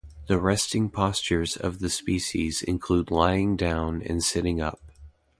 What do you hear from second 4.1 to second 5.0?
sitting up.